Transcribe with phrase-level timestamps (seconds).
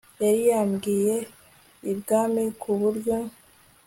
[0.23, 1.15] yari yabwiye
[1.91, 3.17] ibwami ku buryo